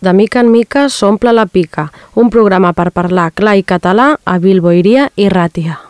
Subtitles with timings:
[0.00, 4.38] De mica en mica s'omple la pica, un programa per parlar clar i català a
[4.40, 5.89] Bilboiria i Ràtia.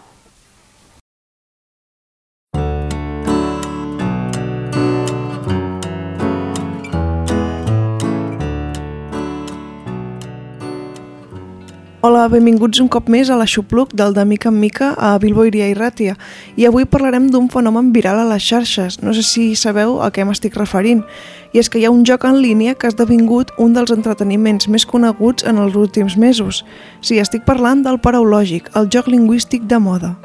[12.02, 15.66] Hola, benvinguts un cop més a l'Aixopluc del de Mica en Mica a Bilbo Iria
[15.68, 16.14] i Ràtia.
[16.56, 19.02] I avui parlarem d'un fenomen viral a les xarxes.
[19.04, 21.04] No sé si sabeu a què m'estic referint.
[21.52, 24.72] I és que hi ha un joc en línia que ha esdevingut un dels entreteniments
[24.72, 26.64] més coneguts en els últims mesos.
[27.04, 30.16] Sí, estic parlant del Paraulògic, el joc lingüístic de moda.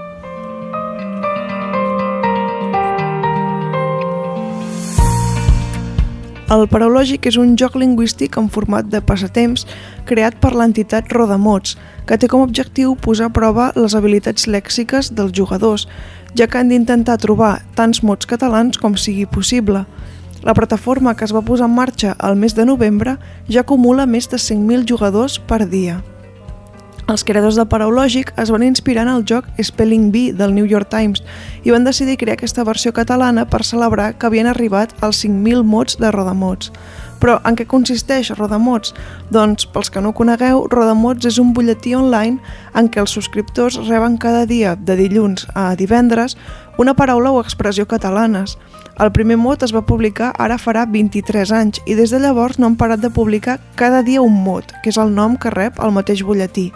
[6.46, 9.64] El Paraulògic és un joc lingüístic en format de passatemps
[10.06, 11.74] creat per l'entitat Rodamots,
[12.06, 15.88] que té com a objectiu posar a prova les habilitats lèxiques dels jugadors,
[16.38, 19.88] ja que han d'intentar trobar tants mots catalans com sigui possible.
[20.46, 23.18] La plataforma que es va posar en marxa al mes de novembre
[23.50, 26.04] ja acumula més de 100.000 jugadors per dia.
[27.06, 30.90] Els creadors de Paraulògic es van inspirar en el joc Spelling Bee del New York
[30.90, 31.22] Times
[31.66, 35.98] i van decidir crear aquesta versió catalana per celebrar que havien arribat als 5.000 mots
[35.98, 36.72] de Rodamots.
[37.20, 38.94] Però en què consisteix Rodamots?
[39.34, 42.38] Doncs, pels que no conegueu, Rodamots és un butlletí online
[42.78, 46.38] en què els subscriptors reben cada dia, de dilluns a divendres,
[46.78, 48.60] una paraula o expressió catalanes.
[49.02, 52.70] El primer mot es va publicar ara farà 23 anys i des de llavors no
[52.70, 55.96] han parat de publicar cada dia un mot, que és el nom que rep el
[55.96, 56.70] mateix butlletí.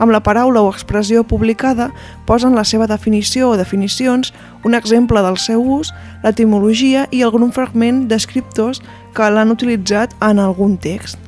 [0.00, 1.90] Amb la paraula o expressió publicada
[2.26, 4.32] posen la seva definició o definicions,
[4.64, 8.80] un exemple del seu ús, l'etimologia i algun fragment d'escriptors
[9.14, 11.20] que l'han utilitzat en algun text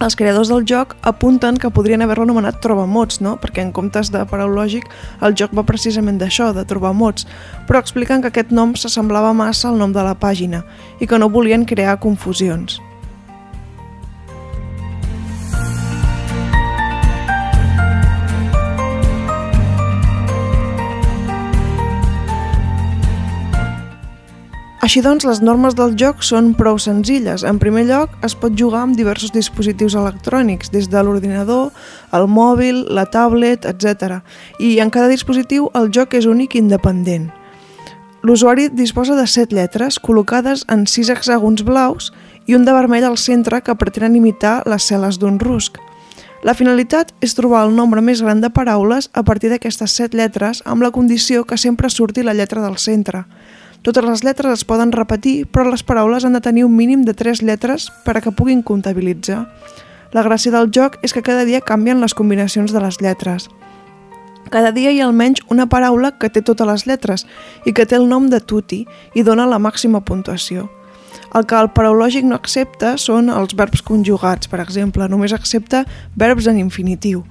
[0.00, 3.34] els creadors del joc apunten que podrien haver-lo anomenat Trobamots, no?
[3.36, 4.86] perquè en comptes de paraulògic
[5.26, 7.26] el joc va precisament d'això, de trobar mots,
[7.68, 10.64] però expliquen que aquest nom s'assemblava massa al nom de la pàgina
[11.00, 12.80] i que no volien crear confusions.
[24.80, 27.42] Així doncs, les normes del joc són prou senzilles.
[27.44, 31.68] En primer lloc, es pot jugar amb diversos dispositius electrònics, des de l'ordinador,
[32.16, 34.22] el mòbil, la tablet, etc.
[34.56, 37.28] I en cada dispositiu el joc és únic i independent.
[38.24, 42.08] L'usuari disposa de set lletres col·locades en sis hexàgons blaus
[42.48, 45.76] i un de vermell al centre que pretenen imitar les cel·les d'un rusc.
[46.40, 50.62] La finalitat és trobar el nombre més gran de paraules a partir d'aquestes set lletres
[50.64, 53.26] amb la condició que sempre surti la lletra del centre.
[53.82, 57.14] Totes les lletres es poden repetir, però les paraules han de tenir un mínim de
[57.16, 59.46] 3 lletres per a que puguin comptabilitzar.
[60.12, 63.48] La gràcia del joc és que cada dia canvien les combinacions de les lletres.
[64.52, 67.24] Cada dia hi ha almenys una paraula que té totes les lletres
[67.64, 68.82] i que té el nom de tuti
[69.14, 70.68] i dona la màxima puntuació.
[71.32, 75.86] El que el paraulògic no accepta són els verbs conjugats, per exemple, només accepta
[76.18, 77.24] verbs en infinitiu.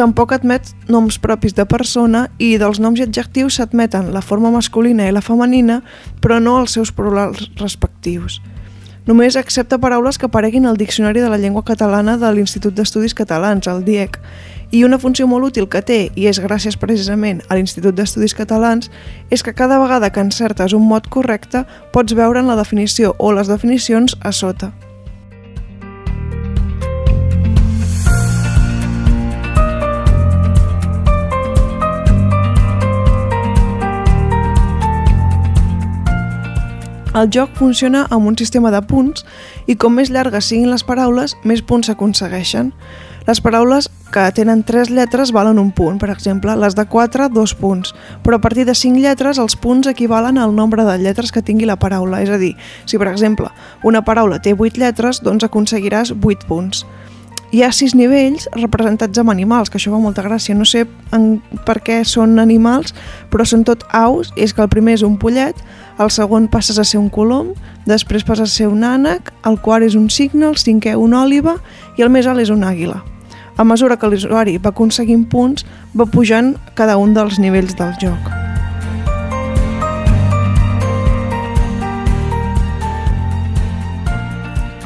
[0.00, 5.04] Tampoc admet noms propis de persona i dels noms i adjectius s'admeten la forma masculina
[5.04, 5.82] i la femenina,
[6.24, 8.38] però no els seus plurals respectius.
[9.04, 13.68] Només accepta paraules que apareguin al Diccionari de la Llengua Catalana de l'Institut d'Estudis Catalans,
[13.68, 14.16] el DIEC,
[14.72, 18.88] i una funció molt útil que té, i és gràcies precisament a l'Institut d'Estudis Catalans,
[19.28, 23.34] és que cada vegada que encertes un mot correcte pots veure en la definició o
[23.36, 24.72] les definicions a sota.
[37.10, 39.24] El joc funciona amb un sistema de punts
[39.66, 42.68] i com més llargues siguin les paraules, més punts s'aconsegueixen.
[43.26, 47.56] Les paraules que tenen 3 lletres valen un punt, per exemple, les de 4, dos
[47.58, 47.90] punts,
[48.22, 51.66] però a partir de 5 lletres els punts equivalen al nombre de lletres que tingui
[51.66, 52.54] la paraula, és a dir,
[52.86, 53.50] si per exemple
[53.82, 56.86] una paraula té 8 lletres, doncs aconseguiràs 8 punts.
[57.50, 60.54] Hi ha sis nivells representats amb animals, que això fa molta gràcia.
[60.54, 60.84] No sé
[61.16, 62.94] en, per què són animals,
[63.32, 65.58] però són tot aus, és que el primer és un pollet,
[65.98, 67.50] el segon passes a ser un colom,
[67.90, 71.56] després passes a ser un ànec, el quart és un cigne, el cinquè una òliva
[71.98, 73.00] i el més alt és una àguila.
[73.58, 78.49] A mesura que l'usuari va aconseguint punts, va pujant cada un dels nivells del joc.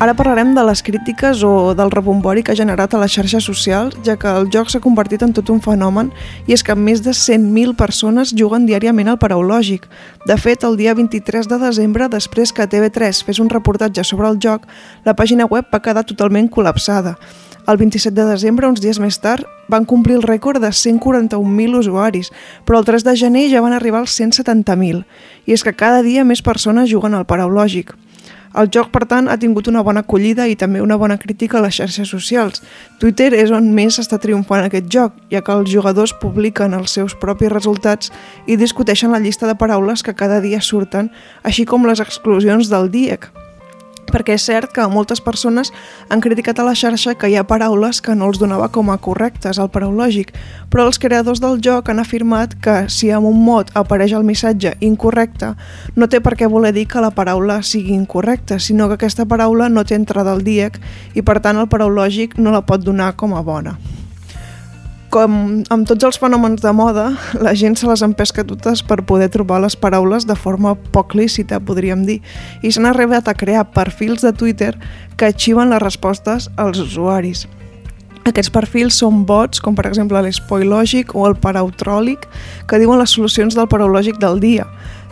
[0.04, 3.94] Ara parlarem de les crítiques o del rebombori que ha generat a les xarxes socials,
[4.04, 6.10] ja que el joc s'ha convertit en tot un fenomen
[6.44, 9.88] i és que més de 100.000 persones juguen diàriament al paraulògic.
[10.28, 14.36] De fet, el dia 23 de desembre, després que TV3 fes un reportatge sobre el
[14.36, 14.68] joc,
[15.08, 17.16] la pàgina web va quedar totalment col·lapsada.
[17.64, 22.28] El 27 de desembre, uns dies més tard, van complir el rècord de 141.000 usuaris,
[22.68, 25.06] però el 3 de gener ja van arribar als 170.000.
[25.48, 27.96] I és que cada dia més persones juguen al paraulògic.
[28.54, 31.64] El joc, per tant, ha tingut una bona acollida i també una bona crítica a
[31.64, 32.62] les xarxes socials.
[33.02, 37.18] Twitter és on més està triomfant aquest joc, ja que els jugadors publiquen els seus
[37.18, 38.12] propis resultats
[38.46, 41.10] i discuteixen la llista de paraules que cada dia surten,
[41.42, 43.43] així com les exclusions del DIEC,
[44.14, 45.72] perquè és cert que moltes persones
[46.08, 48.98] han criticat a la xarxa que hi ha paraules que no els donava com a
[49.02, 50.30] correctes al paraulògic,
[50.70, 54.76] però els creadors del joc han afirmat que si amb un mot apareix el missatge
[54.80, 55.54] incorrecte,
[55.96, 59.68] no té per què voler dir que la paraula sigui incorrecta, sinó que aquesta paraula
[59.68, 60.78] no té entrada al díac
[61.14, 63.78] i per tant el paraulògic no la pot donar com a bona
[65.14, 65.34] com
[65.70, 67.04] amb tots els fenòmens de moda,
[67.38, 71.60] la gent se les empesca totes per poder trobar les paraules de forma poc lícita,
[71.62, 72.18] podríem dir,
[72.66, 74.72] i s'han arribat a crear perfils de Twitter
[75.16, 77.44] que arxiven les respostes als usuaris.
[78.24, 82.24] Aquests perfils són bots, com per exemple l'Espoilògic o el Parautròlic,
[82.66, 84.64] que diuen les solucions del paraulògic del dia.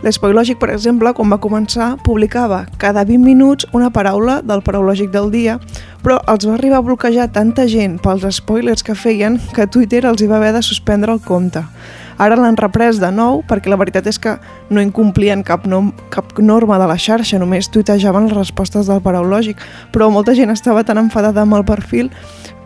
[0.03, 5.31] L'Espoilògic, per exemple, quan va començar, publicava cada 20 minuts una paraula del paraulògic del
[5.31, 5.61] dia,
[6.03, 10.19] però els va arribar a bloquejar tanta gent pels spoilers que feien que Twitter els
[10.19, 11.63] hi va haver de suspendre el compte.
[12.19, 14.35] Ara l'han reprès de nou perquè la veritat és que
[14.75, 19.63] no incomplien cap, nom, cap norma de la xarxa, només tuitejaven les respostes del paraulògic,
[19.95, 22.11] però molta gent estava tan enfadada amb el perfil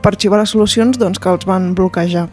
[0.01, 2.31] per arxivar les solucions doncs, que els van bloquejar.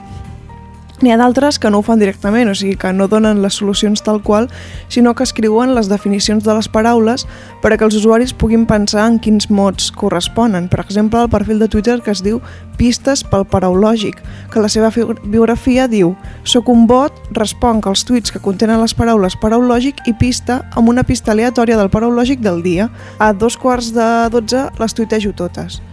[1.04, 4.00] N'hi ha d'altres que no ho fan directament, o sigui que no donen les solucions
[4.06, 4.46] tal qual,
[4.88, 7.26] sinó que escriuen les definicions de les paraules
[7.60, 10.72] per a que els usuaris puguin pensar en quins mots corresponen.
[10.72, 12.40] Per exemple, el perfil de Twitter que es diu
[12.80, 16.16] Pistes pel paraulògic, que la seva biografia diu
[16.48, 21.04] «Soc un bot, responc als tuits que contenen les paraules paraulògic i pista amb una
[21.04, 22.88] pista aleatòria del paraulògic del dia.
[23.20, 25.84] A dos quarts de dotze les tuitejo totes».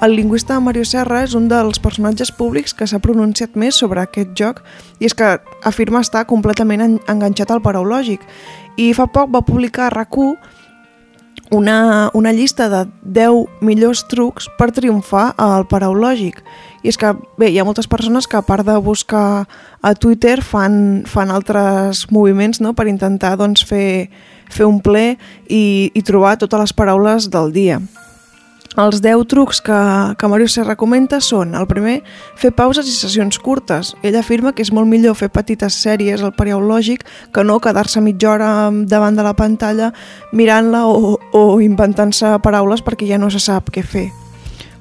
[0.00, 4.30] El lingüista Mario Serra és un dels personatges públics que s'ha pronunciat més sobre aquest
[4.32, 4.62] joc
[4.96, 5.34] i és que
[5.68, 8.24] afirma estar completament enganxat al paraulògic.
[8.80, 10.16] I fa poc va publicar a rac
[11.50, 16.40] una, una llista de 10 millors trucs per triomfar al paraulògic.
[16.80, 19.44] I és que, bé, hi ha moltes persones que a part de buscar
[19.82, 22.72] a Twitter fan, fan altres moviments no?
[22.72, 24.08] per intentar doncs, fer,
[24.48, 27.82] fer un ple i, i trobar totes les paraules del dia.
[28.78, 29.76] Els 10 trucs que,
[30.14, 31.96] que Mario Serra comenta són, el primer,
[32.38, 33.96] fer pauses i sessions curtes.
[34.06, 37.02] Ell afirma que és molt millor fer petites sèries al periològic
[37.34, 38.50] que no quedar-se mitja hora
[38.86, 39.90] davant de la pantalla
[40.30, 44.06] mirant-la o, o inventant-se paraules perquè ja no se sap què fer.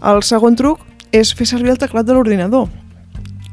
[0.06, 2.70] El segon truc és fer servir el teclat de l'ordinador.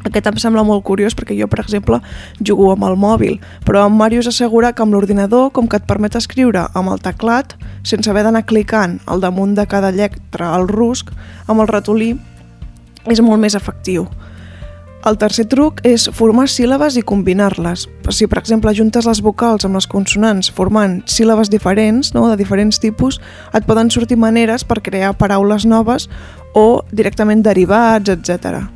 [0.06, 2.00] Aquest em sembla molt curiós perquè jo, per exemple,
[2.40, 6.16] jugo amb el mòbil, però en Màrius assegura que amb l'ordinador, com que et permet
[6.18, 11.10] escriure amb el teclat, sense haver d'anar clicant al damunt de cada lletra al rusc,
[11.46, 12.14] amb el ratolí,
[13.06, 14.06] és molt més efectiu.
[15.06, 17.84] El tercer truc és formar síl·labes i combinar-les.
[18.10, 22.82] Si, per exemple, juntes les vocals amb les consonants formant síl·labes diferents, no, de diferents
[22.82, 23.20] tipus,
[23.54, 26.08] et poden sortir maneres per crear paraules noves
[26.58, 28.66] o directament derivats, etc.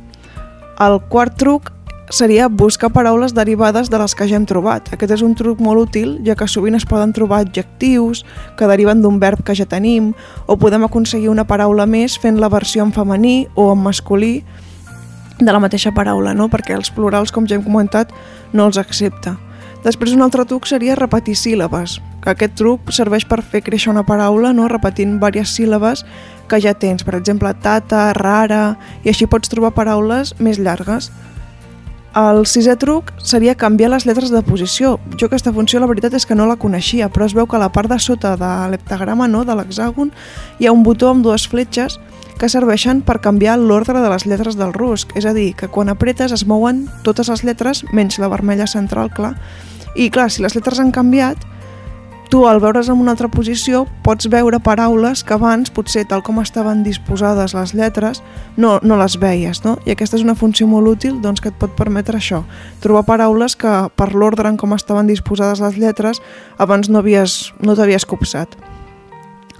[0.81, 1.67] El quart truc
[2.09, 4.87] seria buscar paraules derivades de les que ja hem trobat.
[4.95, 8.23] Aquest és un truc molt útil, ja que sovint es poden trobar adjectius
[8.57, 10.15] que deriven d'un verb que ja tenim,
[10.49, 14.41] o podem aconseguir una paraula més fent la versió en femení o en masculí
[15.37, 16.49] de la mateixa paraula, no?
[16.49, 18.09] perquè els plurals, com ja hem comentat,
[18.51, 19.37] no els accepta.
[19.85, 24.05] Després un altre truc seria repetir síl·labes, que aquest truc serveix per fer créixer una
[24.05, 24.67] paraula no?
[24.69, 26.05] repetint diverses síl·labes
[26.51, 31.07] que ja tens, per exemple, tata, rara, i així pots trobar paraules més llargues.
[32.19, 34.97] El sisè truc seria canviar les lletres de posició.
[35.15, 37.61] Jo aquesta funció la veritat és que no la coneixia, però es veu que a
[37.61, 40.11] la part de sota de l'heptagrama, no, de l'hexàgon,
[40.59, 42.01] hi ha un botó amb dues fletxes
[42.41, 45.93] que serveixen per canviar l'ordre de les lletres del rusc, és a dir, que quan
[45.93, 49.37] apretes es mouen totes les lletres menys la vermella central, clar.
[49.95, 51.47] I clar, si les lletres han canviat,
[52.31, 56.39] tu al veure's en una altra posició pots veure paraules que abans, potser tal com
[56.39, 58.21] estaven disposades les lletres,
[58.55, 59.75] no, no les veies, no?
[59.83, 62.45] I aquesta és una funció molt útil doncs, que et pot permetre això,
[62.79, 66.23] trobar paraules que per l'ordre en com estaven disposades les lletres
[66.55, 68.55] abans no havies, no t'havies copsat.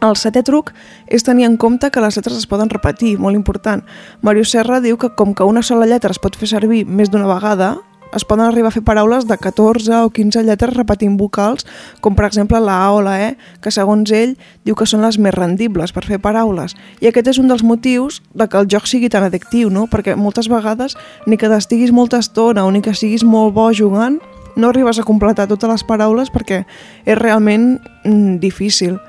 [0.01, 0.71] El setè truc
[1.11, 3.83] és tenir en compte que les lletres es poden repetir, molt important.
[4.23, 7.27] Mario Serra diu que com que una sola lletra es pot fer servir més d'una
[7.27, 7.75] vegada,
[8.13, 11.65] es poden arribar a fer paraules de 14 o 15 lletres repetint vocals,
[12.01, 13.29] com per exemple la A o la E,
[13.61, 16.75] que segons ell diu que són les més rendibles per fer paraules.
[16.99, 19.87] I aquest és un dels motius de que el joc sigui tan addictiu, no?
[19.87, 24.19] perquè moltes vegades ni que t'estiguis molta estona o ni que siguis molt bo jugant,
[24.55, 26.65] no arribes a completar totes les paraules perquè
[27.05, 28.99] és realment mm, difícil.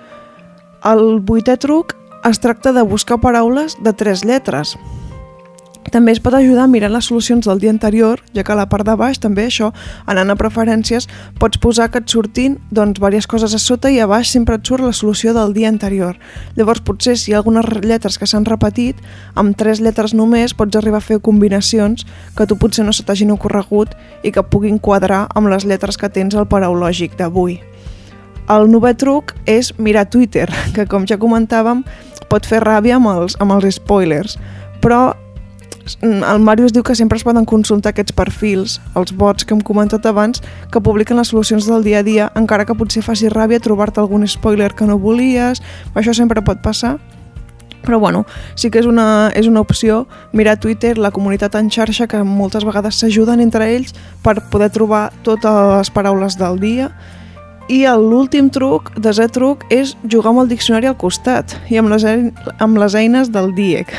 [0.87, 4.77] El vuitè truc es tracta de buscar paraules de tres lletres,
[5.93, 8.87] també es pot ajudar mirant les solucions del dia anterior, ja que a la part
[8.89, 9.69] de baix també això,
[10.09, 11.05] anant a preferències,
[11.39, 14.65] pots posar que et surtin doncs, diverses coses a sota i a baix sempre et
[14.65, 16.17] surt la solució del dia anterior.
[16.57, 18.97] Llavors potser si hi ha algunes lletres que s'han repetit,
[19.37, 22.07] amb tres lletres només pots arribar a fer combinacions
[22.37, 23.93] que tu potser no se t'hagin ocorregut
[24.25, 27.61] i que puguin quadrar amb les lletres que tens al paraulògic d'avui.
[28.49, 31.85] El novè truc és mirar Twitter, que com ja comentàvem
[32.33, 34.39] pot fer ràbia amb els, amb els spoilers,
[34.81, 35.13] però
[36.03, 40.07] el Màrius diu que sempre es poden consultar aquests perfils, els bots que hem comentat
[40.07, 44.01] abans, que publiquen les solucions del dia a dia, encara que potser faci ràbia trobar-te
[44.01, 45.63] algun spoiler que no volies,
[45.95, 46.99] això sempre pot passar.
[47.83, 52.07] Però bueno, sí que és una, és una opció mirar Twitter, la comunitat en xarxa,
[52.07, 53.91] que moltes vegades s'ajuden entre ells
[54.23, 56.93] per poder trobar totes les paraules del dia
[57.71, 62.05] i l'últim truc, desè truc, és jugar amb el diccionari al costat i amb les,
[62.59, 63.93] amb les eines del DIEC.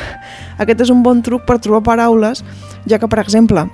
[0.60, 2.44] Aquest és un bon truc per trobar paraules,
[2.90, 3.68] ja que, per exemple,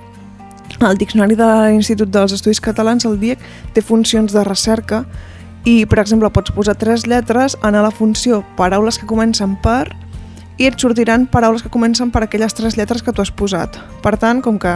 [0.80, 3.42] el Diccionari de l'Institut dels Estudis Catalans, el DIEC,
[3.74, 5.02] té funcions de recerca
[5.68, 9.90] i, per exemple, pots posar tres lletres, en la funció paraules que comencen per
[10.60, 13.78] i et sortiran paraules que comencen per aquelles tres lletres que tu has posat.
[14.04, 14.72] Per tant, com que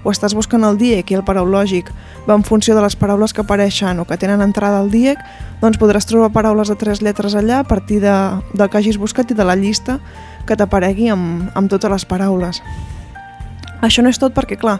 [0.00, 1.90] o estàs buscant el DIEC i el paraulògic
[2.24, 5.20] va en funció de les paraules que apareixen o que tenen entrada al DIEC,
[5.60, 8.14] doncs podràs trobar paraules de tres lletres allà a partir de,
[8.54, 9.98] del que hagis buscat i de la llista
[10.48, 12.62] que t'aparegui amb, amb totes les paraules.
[13.84, 14.78] Això no és tot perquè, clar,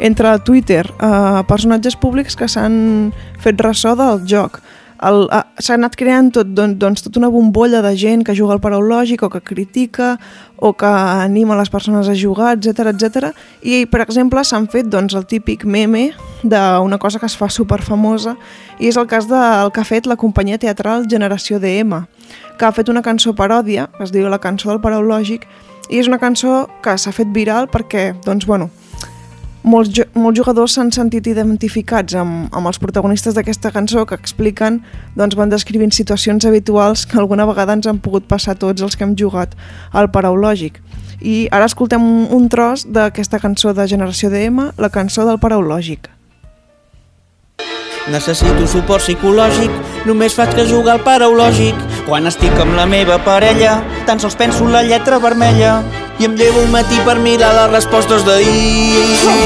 [0.00, 3.12] entre Twitter, eh, personatges públics que s'han
[3.44, 4.62] fet ressò del joc,
[4.98, 9.30] s'ha anat creant tot, doncs, tota una bombolla de gent que juga al paraulògic o
[9.30, 10.18] que critica
[10.56, 13.30] o que anima les persones a jugar, etc etc.
[13.62, 16.10] I, per exemple, s'han fet doncs, el típic meme
[16.42, 18.36] d'una cosa que es fa superfamosa
[18.78, 22.02] i és el cas del que ha fet la companyia teatral Generació DM,
[22.58, 25.46] que ha fet una cançó paròdia, es diu La cançó del paraulògic,
[25.88, 28.68] i és una cançó que s'ha fet viral perquè, doncs, bueno,
[29.68, 34.80] molts, molts jugadors s'han sentit identificats amb, amb els protagonistes d'aquesta cançó que expliquen,
[35.18, 39.04] doncs van descrivint situacions habituals que alguna vegada ens han pogut passar tots els que
[39.06, 39.56] hem jugat
[39.92, 40.80] al paraulògic.
[41.20, 46.08] I ara escoltem un, un tros d'aquesta cançó de Generació DM, la cançó del paraulògic.
[48.08, 49.72] Necessito suport psicològic,
[50.08, 51.76] només faig que jugar al paraulògic.
[52.08, 55.82] Quan estic amb la meva parella, tan sols penso la lletra vermella
[56.18, 59.37] i em llevo un matí per mirar les respostes d'ahir.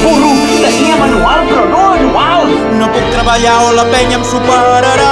[3.23, 5.11] Treballar o la penya em superarà.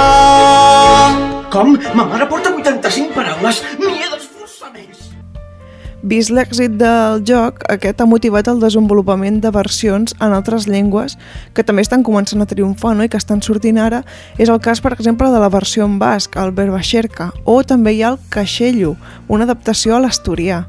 [1.48, 1.78] Com?
[1.96, 5.06] Ma mare porta 85 paraules, m'hi he d'esforçar més.
[6.04, 11.16] Vist l'èxit del joc, aquest ha motivat el desenvolupament de versions en altres llengües
[11.56, 13.06] que també estan començant a triomfar no?
[13.06, 14.02] i que estan sortint ara.
[14.36, 18.02] És el cas, per exemple, de la versió en basc, el Berbaixerca, o també hi
[18.02, 18.96] ha el Caixello,
[19.28, 20.66] una adaptació a l'asturià.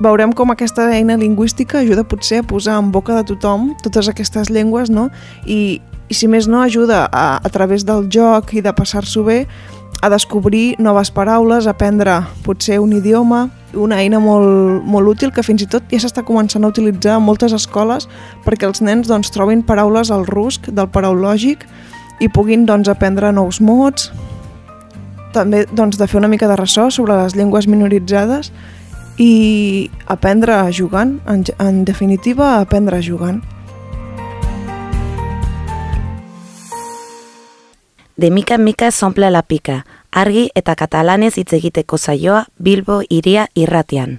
[0.00, 4.48] Veurem com aquesta eina lingüística ajuda potser a posar en boca de tothom totes aquestes
[4.54, 5.10] llengües, no?
[5.44, 5.80] I,
[6.10, 9.44] i si més no, ajuda a, a través del joc i de passar-s'ho bé
[10.02, 15.62] a descobrir noves paraules, aprendre potser un idioma, una eina molt, molt útil que fins
[15.62, 18.08] i tot ja s'està començant a utilitzar a moltes escoles
[18.46, 21.62] perquè els nens doncs, trobin paraules al rusc del paraulògic
[22.20, 24.10] i puguin doncs, aprendre nous mots,
[25.32, 28.50] també doncs, de fer una mica de ressò sobre les llengües minoritzades
[29.20, 33.42] i aprendre jugant, en, en definitiva aprendre jugant.
[38.20, 43.46] De mica en mica s'omple la pica, argi eta katalanez hitz egiteko saioa Bilbo iria
[43.54, 44.18] irratian.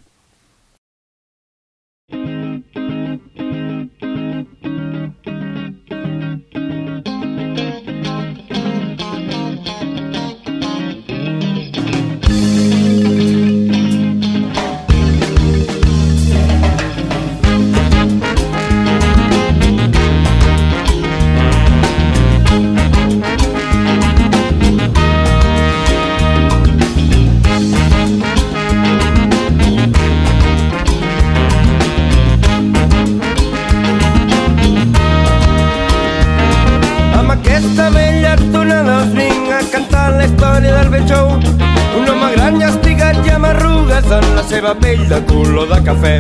[44.52, 46.16] Seva pell de color de cafè.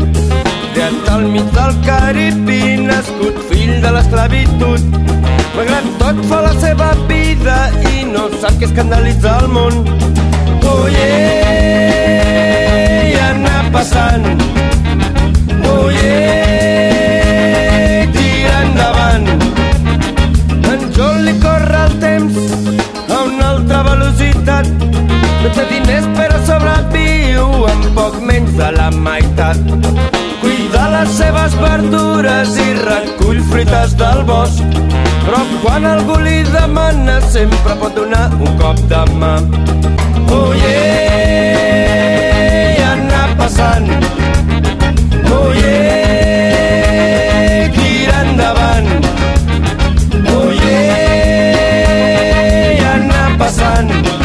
[0.73, 4.81] Creat al mig del Carib i nascut fill de l'esclavitud.
[5.55, 7.57] Malgrat tot fa la seva vida
[7.91, 9.83] i no sap què escandalitza el món.
[10.75, 11.11] Oye,
[13.27, 14.50] anar passant.
[29.53, 30.01] Meitat.
[30.41, 34.63] Cuida les seves verdures i recull fruites del bosc.
[35.25, 39.39] Però quan algú li demana sempre pot donar un cop de mà.
[40.31, 41.71] Oh yeah,
[42.91, 43.89] anar passant.
[45.29, 46.89] Oh yeah,
[47.75, 48.89] tira endavant.
[50.33, 51.91] Oh yeah,
[52.95, 54.20] anar passant.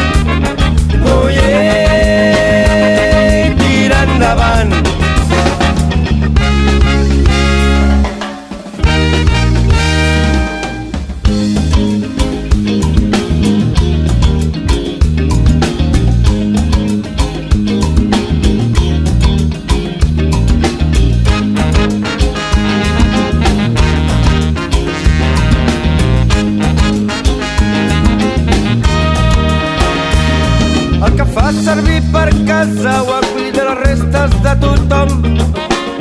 [31.77, 35.09] Servir per casa o acull de les restes de tothom.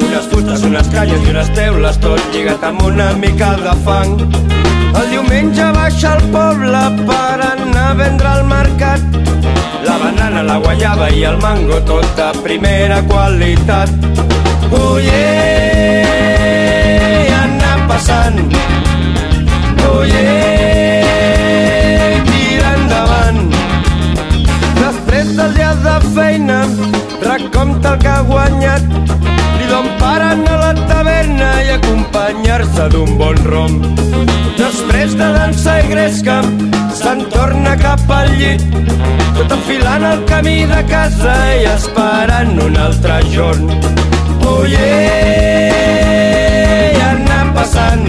[0.07, 4.15] Unes fustes, unes canyes i unes teules, tot lligat amb una mica de fang.
[4.97, 9.01] El diumenge baixa al poble per anar a vendre al mercat.
[9.85, 13.91] La banana, la guayaba i el mango, tot de primera qualitat.
[15.07, 16.07] Yeah,
[17.45, 18.39] anar passant.
[19.87, 20.46] Oh
[25.55, 26.67] Dia de feina,
[27.23, 28.83] recompta el que ha guanyat.
[29.59, 33.73] Li don paren a la taverna i acompanyar-se d'un bon rom.
[34.59, 36.37] Després de dansa i gresca,
[36.99, 38.63] se'n torna cap al llit,
[39.39, 43.65] tot enfilant el camí de casa i esperant un altre jorn.
[44.47, 44.83] Oh yeah,
[47.13, 48.07] anar passant.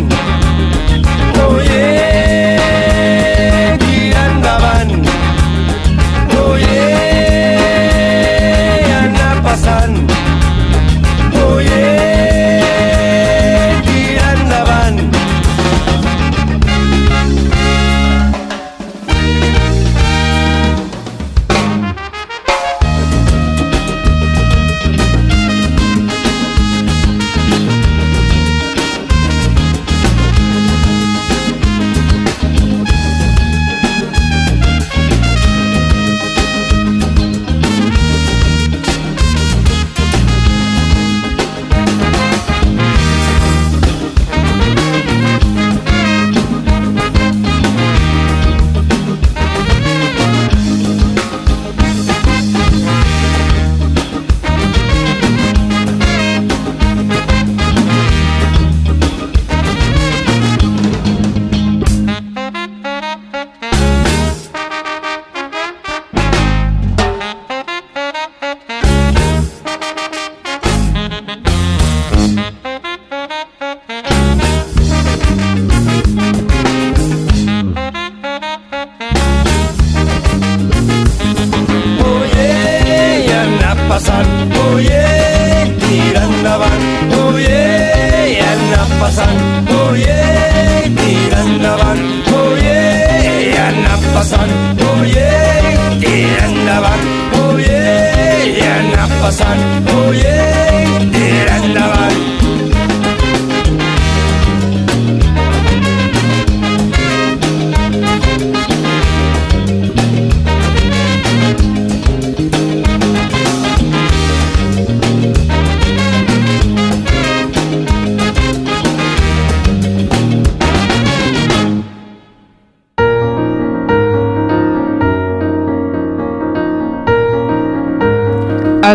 [83.98, 84.57] Anar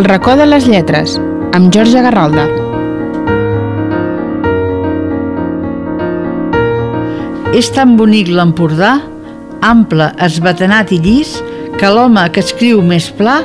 [0.02, 1.12] El racó de les lletres,
[1.54, 2.42] amb Jorge Garralda.
[7.54, 8.96] És tan bonic l'Empordà,
[9.62, 11.36] ample, esbatanat i llis,
[11.78, 13.36] que l'home que escriu més pla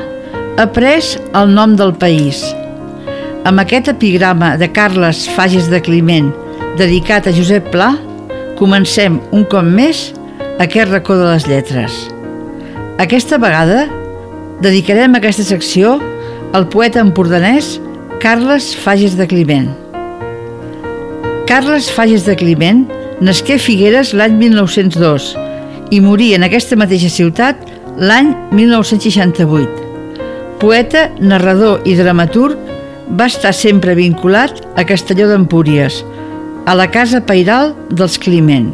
[0.58, 2.42] ha pres el nom del país.
[3.46, 6.34] Amb aquest epigrama de Carles Fages de Climent,
[6.82, 7.94] dedicat a Josep Pla,
[8.58, 10.08] comencem un cop més
[10.58, 12.04] aquest racó de les lletres.
[12.98, 13.86] Aquesta vegada
[14.66, 16.00] dedicarem aquesta secció
[16.58, 17.76] al poeta empordanès
[18.18, 19.68] Carles Fages de Climent.
[21.46, 22.80] Carles Fages de Climent
[23.22, 25.28] nasqué a Figueres l'any 1902
[25.94, 27.62] i morí en aquesta mateixa ciutat
[28.02, 29.86] l'any 1968.
[30.58, 32.58] Poeta, narrador i dramaturg,
[33.14, 36.00] va estar sempre vinculat a Castelló d'Empúries,
[36.66, 38.72] a la Casa Pairal dels Climent.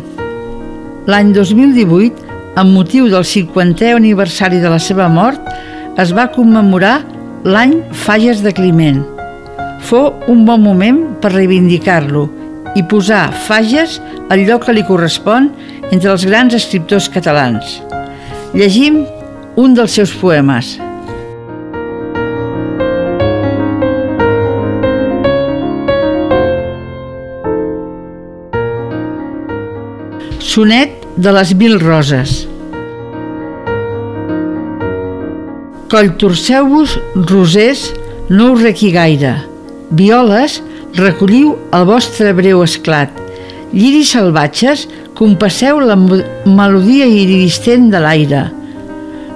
[1.12, 2.32] L'any 2018,
[2.64, 5.52] amb motiu del 50è aniversari de la seva mort,
[6.00, 7.02] es va commemorar
[7.44, 9.02] l'any Falles de Climent.
[9.84, 12.24] Fou un bon moment per reivindicar-lo
[12.80, 13.98] i posar Fages
[14.32, 15.50] al lloc que li correspon
[15.92, 17.82] entre els grans escriptors catalans.
[18.56, 19.04] Llegim
[19.60, 20.78] un dels seus poemes.
[30.40, 32.44] Sonet de les mil roses.
[35.94, 36.96] Coll torceu-vos,
[37.30, 37.92] rosers,
[38.28, 39.36] no us requi gaire.
[39.94, 40.56] Violes,
[40.98, 43.12] recolliu el vostre breu esclat.
[43.70, 48.42] Lliris salvatges, compasseu la melodia iridistent de l'aire.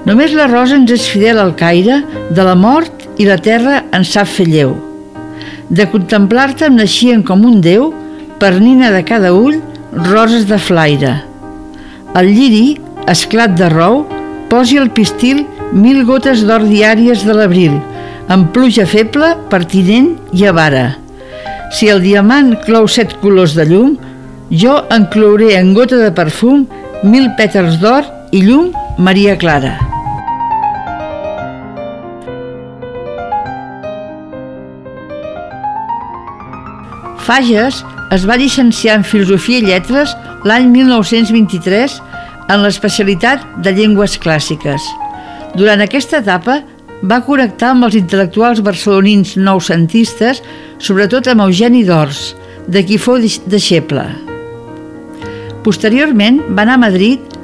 [0.08, 2.00] Només la rosa ens és fidel al caire,
[2.34, 4.74] de la mort i la terra ens sap fer lleu.
[5.70, 7.91] De contemplar-te em naixien com un déu,
[8.41, 9.60] per nina de cada ull,
[10.10, 11.13] roses de flaire.
[12.17, 14.08] El lliri, esclat de rou,
[14.50, 17.75] posi al pistil mil gotes d'or diàries de l'abril,
[18.32, 20.95] amb pluja feble, pertinent i avara.
[21.75, 23.97] Si el diamant clou set colors de llum,
[24.51, 26.65] jo enclouré en gota de perfum
[27.03, 29.75] mil pètals d'or i llum Maria Clara.
[37.27, 37.82] Fages
[38.15, 40.15] es va llicenciar en Filosofia i Lletres
[40.47, 41.97] l'any 1923
[42.47, 44.80] en l'especialitat de Llengües Clàssiques.
[45.58, 46.60] Durant aquesta etapa
[47.02, 50.43] va connectar amb els intel·lectuals barcelonins noucentistes,
[50.78, 52.36] sobretot amb Eugeni d'Ors,
[52.67, 53.17] de qui fou
[53.50, 54.04] deixeble.
[55.65, 57.38] Posteriorment va anar a Madrid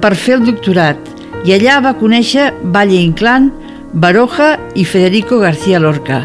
[0.00, 1.10] per fer el doctorat
[1.44, 3.50] i allà va conèixer Valle Inclán,
[3.92, 6.22] Baroja i Federico García Lorca.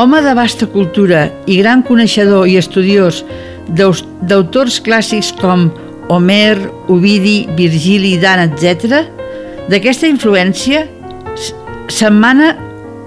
[0.00, 3.24] Home de vasta cultura i gran coneixedor i estudiós
[3.68, 5.68] d'autors clàssics com
[6.08, 6.56] Homer,
[6.88, 9.19] Ovidi, Virgili, Dan, etc.,
[9.70, 10.84] d'aquesta influència
[11.90, 12.56] s'emmana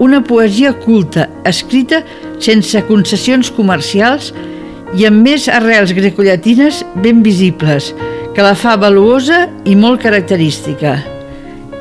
[0.00, 2.02] una poesia culta, escrita
[2.42, 4.32] sense concessions comercials
[4.96, 7.92] i amb més arrels grecollatines ben visibles,
[8.34, 10.98] que la fa valuosa i molt característica.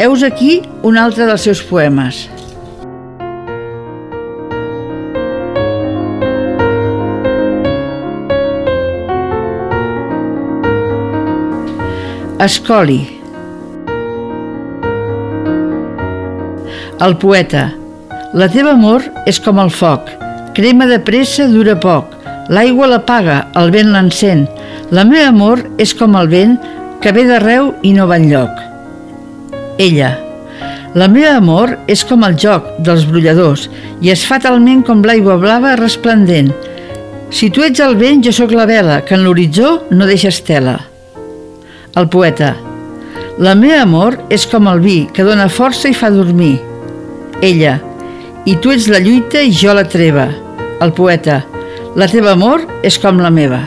[0.01, 2.27] Heus aquí un altre dels seus poemes.
[12.43, 13.22] Escoli.
[17.03, 17.73] El poeta.
[18.31, 20.07] La teva amor és com el foc.
[20.55, 22.13] Crema de pressa, dura poc.
[22.53, 24.45] L'aigua l'apaga, el vent l'encén.
[24.95, 26.55] La meva amor és com el vent
[27.03, 28.63] que ve d'arreu i no va enlloc.
[29.83, 30.13] Ella.
[30.95, 33.67] La meva amor és com el joc dels brolladors
[33.99, 36.53] i és fatalment com l'aigua blava resplendent.
[37.35, 40.79] Si tu ets el vent, jo sóc la vela, que en l'horitzó no deixa estela.
[41.99, 42.55] El poeta.
[43.43, 46.61] La meva amor és com el vi, que dona força i fa dormir.
[47.43, 47.73] Ella.
[48.47, 50.29] I tu ets la lluita i jo la treva.
[50.79, 51.41] El poeta.
[51.99, 53.59] La teva amor és com la meva.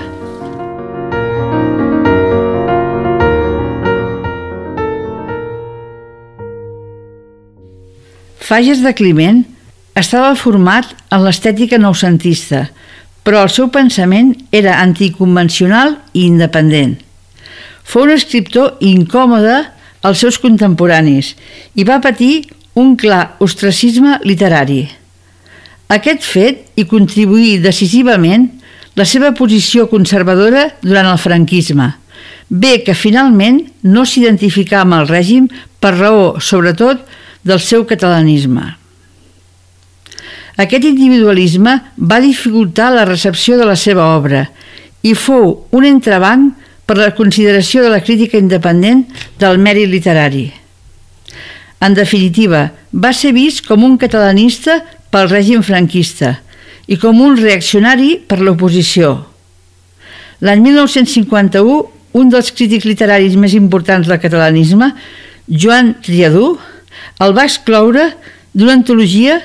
[8.47, 9.45] Fages de Climent
[9.99, 12.71] estava format en l'estètica noucentista,
[13.27, 16.97] però el seu pensament era anticonvencional i independent.
[17.85, 19.67] Fou un escriptor incòmode
[20.07, 21.35] als seus contemporanis
[21.77, 24.83] i va patir un clar ostracisme literari.
[25.89, 28.51] Aquest fet hi contribuí decisivament
[28.97, 31.87] la seva posició conservadora durant el franquisme,
[32.49, 35.47] bé que finalment no s'identificà amb el règim
[35.81, 37.01] per raó, sobretot,
[37.47, 38.67] del seu catalanisme.
[40.57, 44.47] Aquest individualisme va dificultar la recepció de la seva obra
[45.05, 46.55] i fou un entrebanc
[46.87, 49.05] per la consideració de la crítica independent
[49.41, 50.47] del mèrit literari.
[51.81, 54.81] En definitiva, va ser vist com un catalanista
[55.13, 56.39] pel règim franquista
[56.87, 59.17] i com un reaccionari per l'oposició.
[60.41, 61.77] L'any 1951,
[62.17, 64.93] un dels crítics literaris més importants del catalanisme,
[65.47, 66.57] Joan Triadú,
[67.21, 68.11] el va excloure
[68.57, 69.41] d'una antologia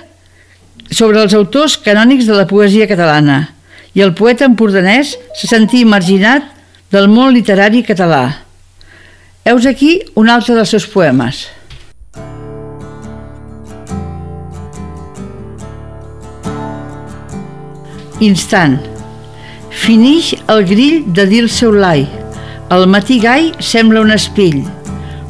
[0.92, 3.42] sobre els autors canònics de la poesia catalana
[3.96, 6.48] i el poeta empordanès se sentí marginat
[6.92, 8.44] del món literari català.
[9.48, 11.48] Heus aquí un altre dels seus poemes.
[18.22, 18.78] Instant.
[19.74, 22.04] Finix el grill de dir el seu lai.
[22.70, 24.60] El matí gai sembla un espill.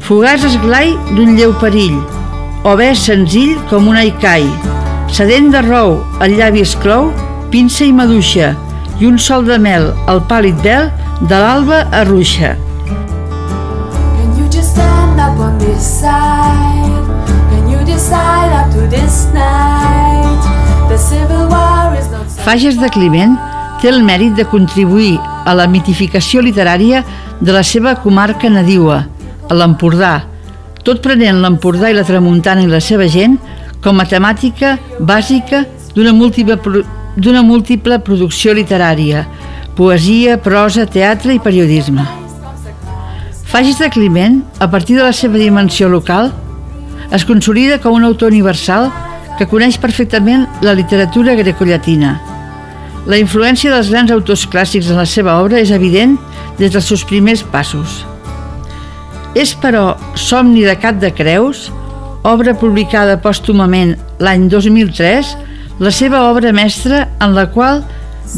[0.04, 1.96] Fugaç esglai d'un lleu perill.
[2.68, 4.44] O bé senzill com un aicai.
[5.08, 7.08] Sedent de rou, el llavi esclou,
[7.54, 8.52] pinça i maduixa,
[9.00, 10.90] i un sol de mel al pàl·lid vel
[11.24, 12.58] de l'alba a ruixa.
[12.92, 17.08] Can you just stand up on this side?
[17.48, 19.81] Can you decide up to this night?
[22.42, 23.36] Fages de Climent
[23.78, 25.14] té el mèrit de contribuir
[25.46, 27.04] a la mitificació literària
[27.38, 28.96] de la seva comarca nadiua,
[29.46, 30.24] a l'Empordà,
[30.82, 33.36] tot prenent l'Empordà i la Tramuntana i la seva gent
[33.84, 35.62] com a temàtica bàsica
[35.94, 36.82] d'una múltiple,
[37.14, 39.22] d'una múltiple producció literària,
[39.78, 42.08] poesia, prosa, teatre i periodisme.
[43.52, 46.32] Fagis de Climent, a partir de la seva dimensió local,
[47.14, 48.90] es consolida com un autor universal
[49.38, 52.31] que coneix perfectament la literatura grecollatina.
[53.06, 56.14] La influència dels grans autors clàssics en la seva obra és evident
[56.58, 58.02] des dels seus primers passos.
[59.34, 61.70] És, però, Somni de Cap de Creus,
[62.22, 65.34] obra publicada pòstumament l'any 2003,
[65.82, 67.82] la seva obra mestra en la qual,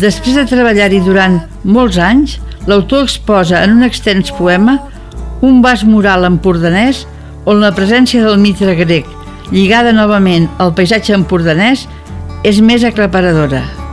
[0.00, 4.78] després de treballar-hi durant molts anys, l'autor exposa en un extens poema
[5.44, 7.04] un vas moral empordanès
[7.44, 9.08] on la presència del mitre grec,
[9.52, 11.84] lligada novament al paisatge empordanès,
[12.48, 13.83] és més aclaparadora.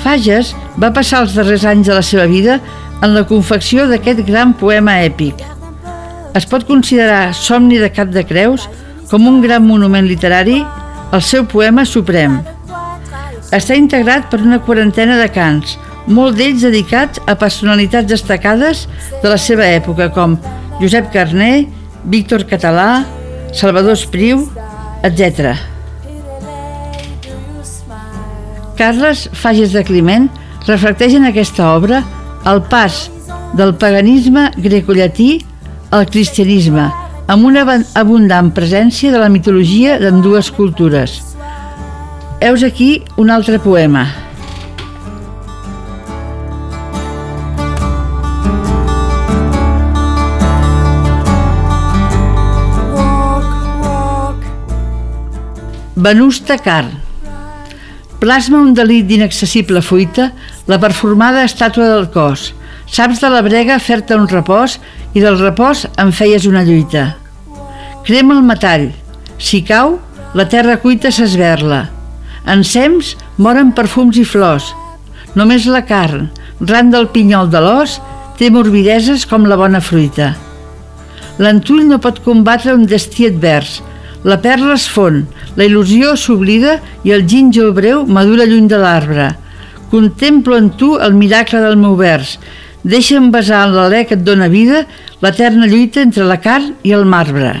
[0.00, 2.58] Fages va passar els darrers anys de la seva vida
[3.04, 5.42] en la confecció d'aquest gran poema èpic.
[6.36, 8.68] Es pot considerar Somni de Cap de Creus
[9.10, 10.60] com un gran monument literari,
[11.12, 12.38] el seu poema suprem.
[13.50, 15.74] Està integrat per una quarantena de cants,
[16.06, 18.86] molt d'ells dedicats a personalitats destacades
[19.22, 20.38] de la seva època, com
[20.80, 21.66] Josep Carné,
[22.04, 23.04] Víctor Català,
[23.52, 24.46] Salvador Espriu,
[25.04, 25.69] etc.
[28.80, 30.30] Carles Fages de Climent
[30.64, 31.98] reflecteix en aquesta obra
[32.48, 33.10] el pas
[33.58, 35.42] del paganisme grecollatí
[35.92, 36.86] al cristianisme,
[37.28, 37.66] amb una
[38.00, 41.18] abundant presència de la mitologia d'ambdues cultures.
[42.40, 44.06] Heus aquí un altre poema.
[56.00, 57.09] Venusta Car.
[58.20, 60.26] Plasma un delit d'inaccessible fuita
[60.68, 62.50] la performada estàtua del cos.
[62.84, 64.74] Saps de la brega fer-te un repòs
[65.16, 67.14] i del repòs en feies una lluita.
[68.04, 68.90] Crema el metall.
[69.40, 69.96] Si cau,
[70.36, 71.86] la terra cuita s'esberla.
[72.44, 74.68] Ensems moren perfums i flors.
[75.32, 76.28] Només la carn,
[76.60, 78.02] ran del pinyol de l'os,
[78.36, 80.34] té morbideses com la bona fruita.
[81.40, 83.78] L'entull no pot combatre un destí advers,
[84.28, 85.22] la perla es fon,
[85.60, 89.26] la il·lusió s'oblida i el gínjol breu madura lluny de l'arbre.
[89.92, 92.38] Contemplo en tu el miracle del meu vers.
[92.80, 94.86] Deixa'm besar en l'alè que et dóna vida
[95.20, 97.52] l'eterna lluita entre la carn i el marbre.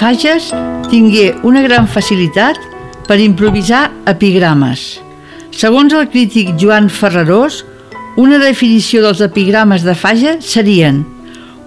[0.00, 0.50] Fages
[0.90, 2.58] tingué una gran facilitat
[3.06, 4.98] per improvisar epigrames.
[5.54, 7.62] Segons el crític Joan Ferrarós,
[8.18, 11.04] una definició dels epigrames de Fages serien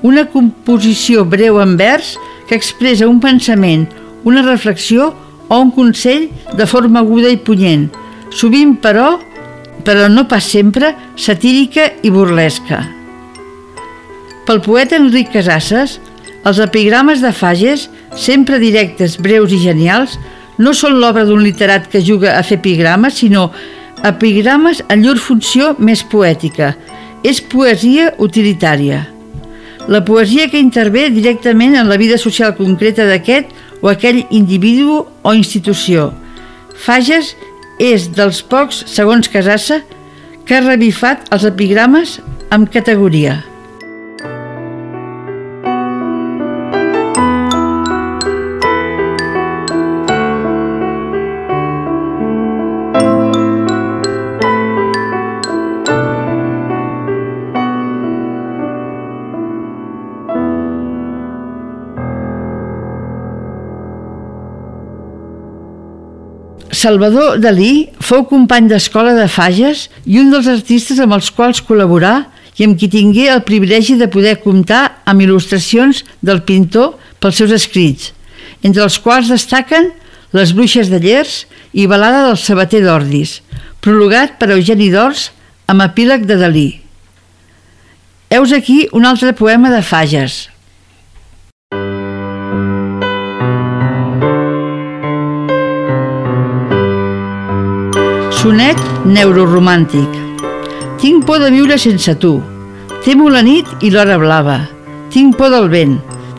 [0.03, 2.17] una composició breu en vers
[2.49, 3.87] que expressa un pensament,
[4.27, 5.13] una reflexió
[5.47, 6.27] o un consell
[6.59, 7.87] de forma aguda i punyent,
[8.29, 9.15] sovint però,
[9.87, 12.83] però no pas sempre, satírica i burlesca.
[14.43, 16.01] Pel poeta Enric Casasses,
[16.43, 20.17] els epigrames de Fages sempre directes, breus i genials,
[20.57, 23.49] no són l'obra d'un literat que juga a fer epigrames, sinó
[24.05, 26.73] epigrames en llur funció més poètica.
[27.23, 29.05] És poesia utilitària.
[29.87, 35.33] La poesia que intervé directament en la vida social concreta d'aquest o aquell individu o
[35.35, 36.11] institució.
[36.85, 37.33] Fages
[37.79, 39.81] és dels pocs, segons Casassa,
[40.45, 42.19] que ha revifat els epigrames
[42.51, 43.41] amb categoria.
[66.83, 72.25] Salvador Dalí fou company d'escola de Fages i un dels artistes amb els quals col·laborà
[72.59, 77.53] i amb qui tingué el privilegi de poder comptar amb il·lustracions del pintor pels seus
[77.55, 78.11] escrits,
[78.67, 79.93] entre els quals destaquen
[80.33, 81.43] Les bruixes de Llers
[81.77, 83.37] i Balada del sabater d'Ordis,
[83.85, 85.27] prologat per Eugeni d'Ors
[85.69, 86.69] amb epíleg de Dalí.
[88.33, 90.49] Heus aquí un altre poema de Fages,
[98.43, 100.17] Sonet neuroromàntic.
[100.99, 102.33] Tinc por de viure sense tu.
[103.05, 104.57] Temo la nit i l'hora blava.
[105.13, 105.93] Tinc por del vent.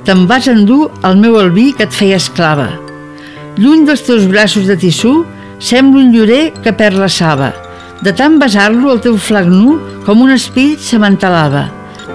[0.04, 2.66] Te'n vas endur el meu albí que et feia esclava.
[3.56, 5.14] Lluny dels teus braços de tissú,
[5.64, 7.54] Sembla un llorer que perd la saba.
[8.04, 11.70] De tant besar-lo, el teu flac nu, com un espill, se m'entalava.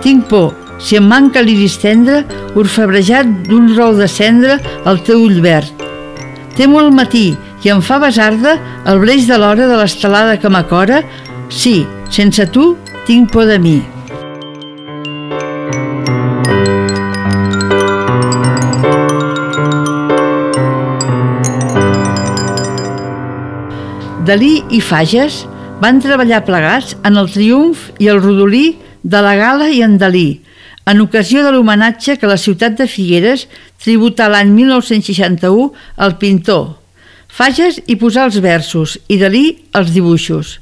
[0.05, 5.41] Tinc por, si em manca l'iris tendre, orfebrejat d'un rol de cendra, el teu ull
[5.41, 5.81] verd.
[6.53, 7.31] Temo el matí
[7.63, 8.55] i em fa besar-de
[8.87, 11.03] el breix de l'hora de l'estelada que m'acora.
[11.49, 12.75] Sí, sense tu
[13.07, 13.79] tinc por de mi.
[24.29, 25.41] Dalí i Fages
[25.81, 30.43] van treballar plegats en el triomf i el rodolí de la Gala i en Dalí,
[30.85, 33.47] en ocasió de l'homenatge que la ciutat de Figueres
[33.81, 36.78] tributà l'any 1961 al pintor.
[37.29, 39.45] Fages hi posà els versos i Dalí
[39.77, 40.57] els dibuixos.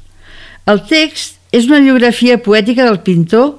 [0.68, 3.56] El text és una biografia poètica del pintor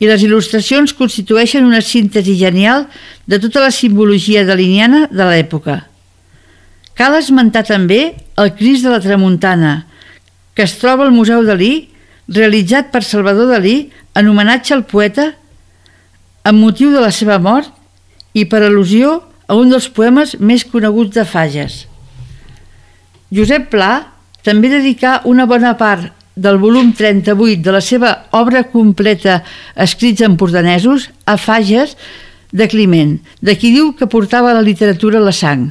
[0.00, 2.86] i les il·lustracions constitueixen una síntesi genial
[3.26, 5.80] de tota la simbologia daliniana de l'època.
[6.96, 9.86] Cal esmentar també el Cris de la Tramuntana,
[10.54, 11.88] que es troba al Museu Dalí,
[12.28, 15.30] realitzat per Salvador Dalí en homenatge al poeta
[16.44, 17.72] amb motiu de la seva mort
[18.36, 21.89] i per al·lusió a un dels poemes més coneguts de Fages.
[23.30, 23.92] Josep Pla
[24.42, 29.42] també dedicà una bona part del volum 38 de la seva obra completa
[29.76, 31.94] escrits en pordanesos a Fages
[32.50, 35.68] de Climent, de qui diu que portava la literatura a la sang.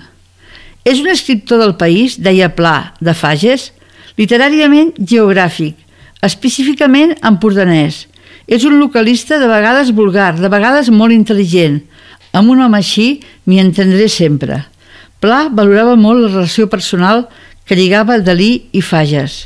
[0.88, 3.74] És un escriptor del país, deia Pla, de Fages,
[4.15, 5.76] literàriament geogràfic,
[6.24, 8.06] específicament empordanès.
[8.48, 11.82] És un localista de vegades vulgar, de vegades molt intel·ligent.
[12.32, 14.63] Amb un home així m'hi entendré sempre.
[15.19, 17.26] Pla valorava molt la relació personal
[17.69, 19.43] que lligava Dalí i Fages.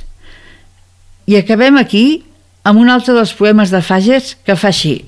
[1.28, 2.24] I acabem aquí
[2.64, 5.02] amb un altre dels poemes de Fages que fa així.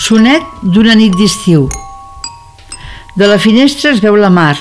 [0.00, 1.66] Sonet d'una nit d'estiu.
[3.20, 4.56] De la finestra es veu la mar,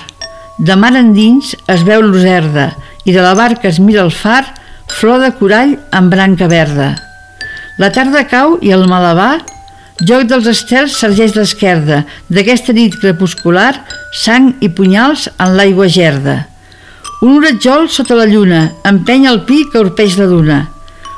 [0.60, 2.74] de mar endins es veu l'userda
[3.08, 4.44] i de la barca es mira el far,
[5.00, 6.90] flor de corall amb branca verda.
[7.80, 9.38] La tarda cau i el malabà,
[10.06, 13.74] joc dels estels sergeix l'esquerda, d'aquesta nit crepuscular,
[14.16, 16.46] sang i punyals en l'aigua gerda.
[17.22, 20.60] Un oratjol sota la lluna empeny el pi que urpeix la duna.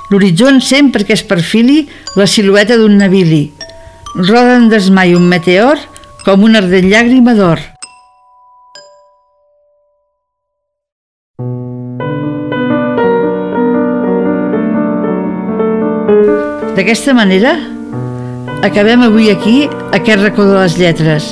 [0.10, 1.84] L'horitzó encén perquè es perfili
[2.18, 3.52] la silueta d'un navili.
[4.16, 5.78] Roda en desmai un meteor
[6.26, 7.62] com una ardent llàgrima d'or.
[16.76, 17.54] D'aquesta manera,
[18.62, 21.32] acabem avui aquí aquest racó de les lletres.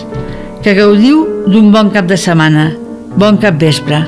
[0.64, 2.72] Que gaudiu d'un bon cap de setmana.
[3.18, 4.04] Bon cap vespre.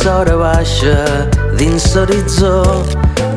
[0.00, 0.96] Sora baixa
[1.58, 2.62] dins l'horitzó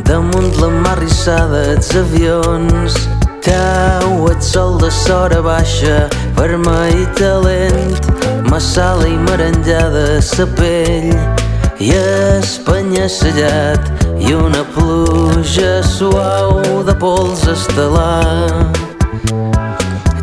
[0.07, 2.95] damunt la mar rissada els avions.
[3.43, 8.07] Teu, et sol de sora baixa vermell i talent
[8.51, 11.11] massala i merenjada sa pell.
[11.83, 13.91] I espanya sellat
[14.23, 18.71] i una pluja suau de pols estel·lar.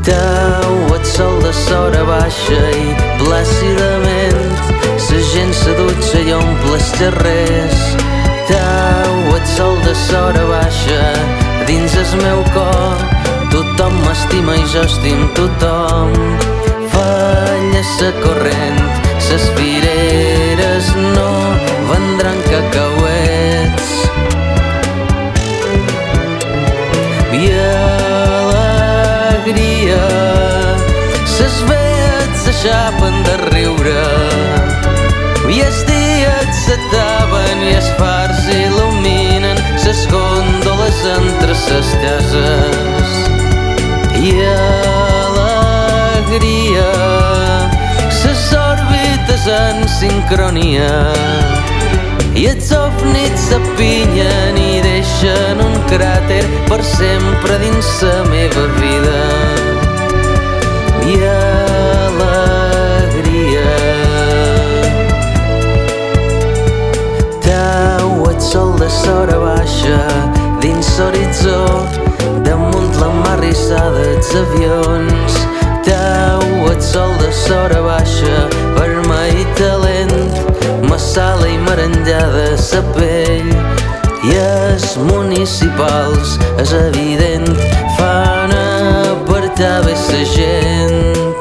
[0.08, 6.90] Teu, et sol de sora baixa i plàcidament sa gent se dutxa i omple els
[7.00, 7.84] carrers
[8.50, 11.02] Teu, et sol de sora baixa
[11.68, 12.98] dins el meu cor.
[13.52, 16.10] Tothom m'estima i jo estim tothom.
[16.90, 18.80] Falla sa corrent
[19.22, 21.30] ses fireres no
[21.92, 23.88] vendran cacauets.
[27.38, 27.42] I
[28.34, 30.04] alegria
[31.38, 34.49] ses vets s'aixapen de riure
[35.50, 43.08] i els dies s'ataven i els fars il·luminen ses gòndoles entre ses cases.
[44.20, 44.30] I
[45.20, 46.92] alegria
[48.20, 50.94] ses òrbites en sincronia.
[52.38, 59.59] I els ovnis s'apinyen i deixen un cràter per sempre dins la meva vida
[69.10, 69.98] sora baixa
[70.62, 71.58] dins l'horitzó
[72.46, 75.38] damunt la mar rissada els avions
[75.86, 78.36] Teu, et sol de sora baixa
[78.76, 80.14] vermell i talent
[80.92, 83.50] massala i merenjada sa pell
[84.30, 87.48] i es les municipals, és evident,
[87.96, 91.40] fan apartar bé sa gent.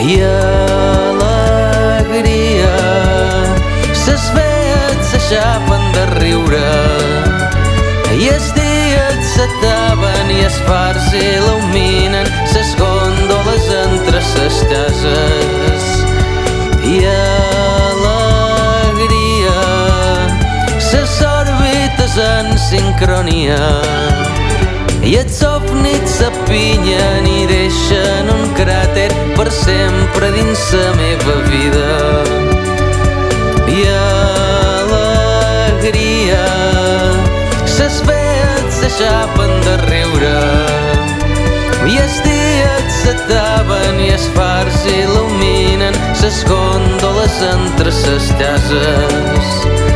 [0.00, 0.51] I alegria,
[5.32, 6.70] s'aixapen de riure,
[8.20, 15.82] i els dies s'ataven i els fars il·luminen ses gòndoles entre ses cases.
[16.84, 17.06] I
[17.94, 18.44] alegria,
[20.90, 23.64] ses òrbites en sincronia,
[25.00, 29.10] i els ovnis s'apinyen i deixen un cràter
[29.40, 32.41] per sempre dins la meva vida.
[37.82, 40.34] Ses veets s'aixapen de riure
[41.90, 49.91] i els dies s'ataven i els fars il·luminen ses gòndoles entre ses cases.